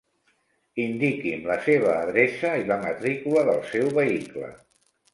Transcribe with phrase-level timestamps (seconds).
[0.83, 4.55] Indiqui'm la seva adreça i la matrícula del seu vehicle.